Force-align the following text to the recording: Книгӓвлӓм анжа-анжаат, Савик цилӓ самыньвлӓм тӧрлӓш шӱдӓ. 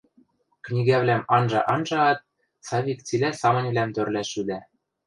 Книгӓвлӓм 0.65 1.23
анжа-анжаат, 1.35 2.19
Савик 2.67 2.99
цилӓ 3.07 3.29
самыньвлӓм 3.41 3.89
тӧрлӓш 3.95 4.27
шӱдӓ. 4.33 4.59